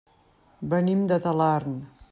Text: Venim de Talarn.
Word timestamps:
Venim 0.73 1.05
de 1.13 1.21
Talarn. 1.27 1.79